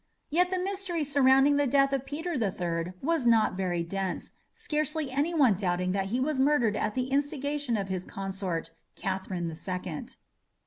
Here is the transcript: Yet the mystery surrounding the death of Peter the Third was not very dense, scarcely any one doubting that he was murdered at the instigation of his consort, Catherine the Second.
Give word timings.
Yet 0.31 0.49
the 0.49 0.57
mystery 0.57 1.03
surrounding 1.03 1.57
the 1.57 1.67
death 1.67 1.93
of 1.93 2.07
Peter 2.07 2.35
the 2.35 2.49
Third 2.51 2.95
was 3.03 3.27
not 3.27 3.55
very 3.55 3.83
dense, 3.83 4.31
scarcely 4.51 5.11
any 5.11 5.31
one 5.31 5.53
doubting 5.53 5.91
that 5.91 6.07
he 6.07 6.19
was 6.19 6.39
murdered 6.39 6.75
at 6.75 6.95
the 6.95 7.11
instigation 7.11 7.77
of 7.77 7.87
his 7.89 8.03
consort, 8.03 8.71
Catherine 8.95 9.47
the 9.47 9.53
Second. 9.53 10.17